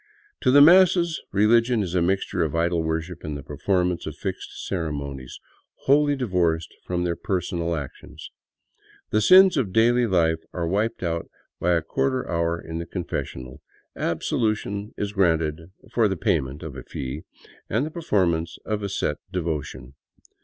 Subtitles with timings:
[0.41, 4.65] To the masses, religion is a mixture of idol worship and the performance of fixed
[4.65, 5.39] ceremonies,
[5.85, 8.31] wholly divorced from their personal actions.
[9.11, 11.29] The sins of daily life are wiped out
[11.59, 13.61] by a quarter hour in the confessional;
[13.95, 17.21] absolution is granted for the payment of a fee
[17.69, 19.93] and the performance of a set devotion.